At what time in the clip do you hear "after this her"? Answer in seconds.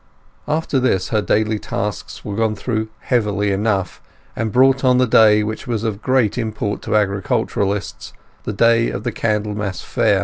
0.47-1.21